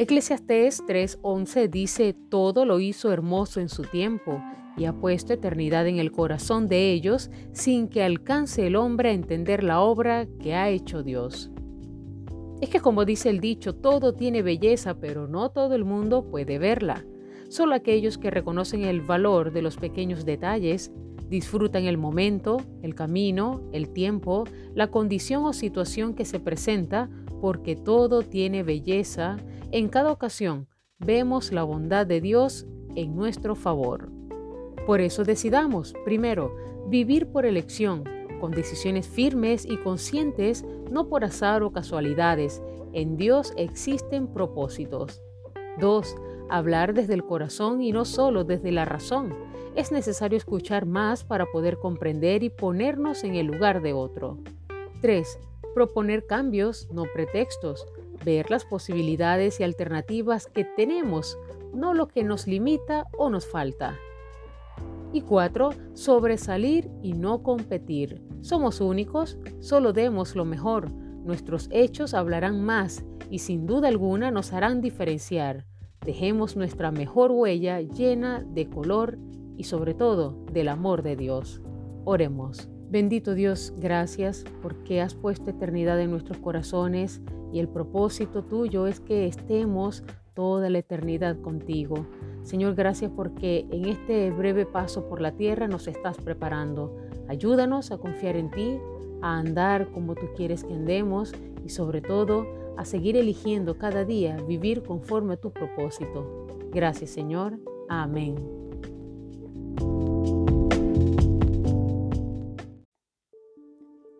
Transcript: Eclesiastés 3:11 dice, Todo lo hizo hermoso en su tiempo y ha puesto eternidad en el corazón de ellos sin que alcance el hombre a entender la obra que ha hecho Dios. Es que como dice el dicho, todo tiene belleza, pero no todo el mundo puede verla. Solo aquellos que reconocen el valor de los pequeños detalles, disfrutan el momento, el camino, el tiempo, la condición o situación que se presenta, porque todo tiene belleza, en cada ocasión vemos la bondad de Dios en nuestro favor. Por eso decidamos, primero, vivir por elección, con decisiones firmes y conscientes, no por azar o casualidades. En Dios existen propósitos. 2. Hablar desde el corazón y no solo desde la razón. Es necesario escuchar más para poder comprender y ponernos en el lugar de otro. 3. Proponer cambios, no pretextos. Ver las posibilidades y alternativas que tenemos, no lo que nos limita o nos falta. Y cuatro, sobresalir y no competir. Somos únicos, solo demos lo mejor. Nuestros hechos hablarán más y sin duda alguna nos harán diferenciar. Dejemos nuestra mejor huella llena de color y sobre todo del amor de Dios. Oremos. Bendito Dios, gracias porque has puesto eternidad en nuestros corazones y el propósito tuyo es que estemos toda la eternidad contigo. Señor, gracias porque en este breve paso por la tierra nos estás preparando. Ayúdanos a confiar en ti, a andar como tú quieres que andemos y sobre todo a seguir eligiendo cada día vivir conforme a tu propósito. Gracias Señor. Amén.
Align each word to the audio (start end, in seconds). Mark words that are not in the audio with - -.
Eclesiastés 0.00 0.82
3:11 0.86 1.68
dice, 1.68 2.16
Todo 2.30 2.64
lo 2.64 2.80
hizo 2.80 3.12
hermoso 3.12 3.60
en 3.60 3.68
su 3.68 3.82
tiempo 3.82 4.42
y 4.78 4.86
ha 4.86 4.94
puesto 4.94 5.34
eternidad 5.34 5.86
en 5.86 5.98
el 5.98 6.10
corazón 6.10 6.68
de 6.68 6.90
ellos 6.90 7.30
sin 7.52 7.86
que 7.86 8.02
alcance 8.02 8.66
el 8.66 8.76
hombre 8.76 9.10
a 9.10 9.12
entender 9.12 9.62
la 9.62 9.82
obra 9.82 10.26
que 10.40 10.54
ha 10.54 10.70
hecho 10.70 11.02
Dios. 11.02 11.50
Es 12.62 12.70
que 12.70 12.80
como 12.80 13.04
dice 13.04 13.28
el 13.28 13.40
dicho, 13.40 13.74
todo 13.74 14.14
tiene 14.14 14.40
belleza, 14.40 14.94
pero 14.94 15.28
no 15.28 15.50
todo 15.50 15.74
el 15.74 15.84
mundo 15.84 16.24
puede 16.30 16.58
verla. 16.58 17.04
Solo 17.50 17.74
aquellos 17.74 18.16
que 18.16 18.30
reconocen 18.30 18.84
el 18.84 19.02
valor 19.02 19.52
de 19.52 19.60
los 19.60 19.76
pequeños 19.76 20.24
detalles, 20.24 20.90
disfrutan 21.28 21.84
el 21.84 21.98
momento, 21.98 22.56
el 22.82 22.94
camino, 22.94 23.60
el 23.72 23.90
tiempo, 23.90 24.44
la 24.74 24.86
condición 24.86 25.44
o 25.44 25.52
situación 25.52 26.14
que 26.14 26.24
se 26.24 26.40
presenta, 26.40 27.10
porque 27.40 27.76
todo 27.76 28.22
tiene 28.22 28.62
belleza, 28.62 29.36
en 29.70 29.88
cada 29.88 30.12
ocasión 30.12 30.68
vemos 30.98 31.52
la 31.52 31.62
bondad 31.62 32.06
de 32.06 32.20
Dios 32.20 32.66
en 32.94 33.16
nuestro 33.16 33.54
favor. 33.54 34.10
Por 34.86 35.00
eso 35.00 35.24
decidamos, 35.24 35.94
primero, 36.04 36.54
vivir 36.88 37.28
por 37.28 37.46
elección, 37.46 38.04
con 38.40 38.50
decisiones 38.50 39.08
firmes 39.08 39.64
y 39.64 39.76
conscientes, 39.76 40.64
no 40.90 41.08
por 41.08 41.24
azar 41.24 41.62
o 41.62 41.72
casualidades. 41.72 42.62
En 42.92 43.16
Dios 43.16 43.52
existen 43.56 44.26
propósitos. 44.26 45.22
2. 45.78 46.16
Hablar 46.48 46.94
desde 46.94 47.14
el 47.14 47.24
corazón 47.24 47.80
y 47.82 47.92
no 47.92 48.04
solo 48.04 48.44
desde 48.44 48.72
la 48.72 48.84
razón. 48.84 49.34
Es 49.76 49.92
necesario 49.92 50.36
escuchar 50.36 50.84
más 50.84 51.22
para 51.22 51.46
poder 51.46 51.78
comprender 51.78 52.42
y 52.42 52.50
ponernos 52.50 53.22
en 53.22 53.36
el 53.36 53.46
lugar 53.46 53.82
de 53.82 53.92
otro. 53.92 54.38
3. 55.00 55.38
Proponer 55.74 56.26
cambios, 56.26 56.88
no 56.92 57.04
pretextos. 57.14 57.86
Ver 58.24 58.50
las 58.50 58.64
posibilidades 58.64 59.60
y 59.60 59.62
alternativas 59.62 60.46
que 60.46 60.64
tenemos, 60.64 61.38
no 61.72 61.94
lo 61.94 62.08
que 62.08 62.24
nos 62.24 62.46
limita 62.46 63.06
o 63.16 63.30
nos 63.30 63.46
falta. 63.46 63.98
Y 65.12 65.22
cuatro, 65.22 65.70
sobresalir 65.94 66.90
y 67.02 67.14
no 67.14 67.42
competir. 67.42 68.22
Somos 68.40 68.80
únicos, 68.80 69.38
solo 69.60 69.92
demos 69.92 70.36
lo 70.36 70.44
mejor. 70.44 70.90
Nuestros 70.90 71.68
hechos 71.70 72.14
hablarán 72.14 72.62
más 72.62 73.04
y 73.30 73.40
sin 73.40 73.66
duda 73.66 73.88
alguna 73.88 74.30
nos 74.30 74.52
harán 74.52 74.80
diferenciar. 74.80 75.66
Dejemos 76.04 76.56
nuestra 76.56 76.90
mejor 76.90 77.30
huella 77.30 77.80
llena 77.80 78.44
de 78.44 78.68
color 78.68 79.18
y 79.56 79.64
sobre 79.64 79.94
todo 79.94 80.44
del 80.52 80.68
amor 80.68 81.02
de 81.02 81.16
Dios. 81.16 81.60
Oremos. 82.04 82.68
Bendito 82.90 83.34
Dios, 83.36 83.72
gracias 83.78 84.44
porque 84.62 85.00
has 85.00 85.14
puesto 85.14 85.48
eternidad 85.48 86.00
en 86.00 86.10
nuestros 86.10 86.38
corazones 86.38 87.20
y 87.52 87.60
el 87.60 87.68
propósito 87.68 88.42
tuyo 88.42 88.88
es 88.88 88.98
que 88.98 89.28
estemos 89.28 90.02
toda 90.34 90.68
la 90.70 90.78
eternidad 90.78 91.40
contigo. 91.40 92.04
Señor, 92.42 92.74
gracias 92.74 93.12
porque 93.14 93.64
en 93.70 93.84
este 93.84 94.32
breve 94.32 94.66
paso 94.66 95.08
por 95.08 95.20
la 95.20 95.30
tierra 95.30 95.68
nos 95.68 95.86
estás 95.86 96.16
preparando. 96.16 96.96
Ayúdanos 97.28 97.92
a 97.92 97.98
confiar 97.98 98.34
en 98.34 98.50
ti, 98.50 98.78
a 99.22 99.38
andar 99.38 99.92
como 99.92 100.16
tú 100.16 100.26
quieres 100.34 100.64
que 100.64 100.74
andemos 100.74 101.32
y 101.64 101.68
sobre 101.68 102.00
todo 102.00 102.44
a 102.76 102.84
seguir 102.84 103.16
eligiendo 103.16 103.78
cada 103.78 104.04
día 104.04 104.36
vivir 104.48 104.82
conforme 104.82 105.34
a 105.34 105.40
tu 105.40 105.52
propósito. 105.52 106.48
Gracias 106.72 107.10
Señor. 107.10 107.56
Amén. 107.88 108.34